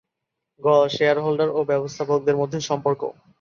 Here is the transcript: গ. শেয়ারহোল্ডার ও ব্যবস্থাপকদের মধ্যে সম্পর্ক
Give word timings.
গ. 0.61 0.65
শেয়ারহোল্ডার 0.95 1.49
ও 1.51 1.69
ব্যবস্থাপকদের 1.71 2.35
মধ্যে 2.41 2.59
সম্পর্ক 2.69 3.01